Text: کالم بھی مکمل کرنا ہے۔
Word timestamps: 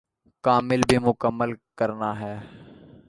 کالم 0.45 0.69
بھی 0.87 0.97
مکمل 1.07 1.51
کرنا 1.77 2.09
ہے۔ 2.19 2.35